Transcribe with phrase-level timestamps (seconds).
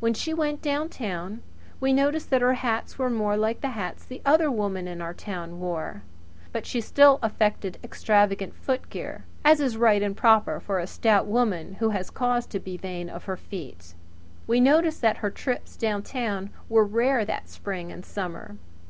[0.00, 1.42] When she went down town
[1.78, 5.12] we noticed that her hats were more like the hats the other women in our
[5.12, 6.00] town wore;
[6.52, 11.74] but she still affected extravagant footgear, as is right and proper for a stout woman
[11.80, 13.92] who has cause to be vain of her feet.
[14.46, 18.56] We noticed that her trips down town were rare that spring and summer.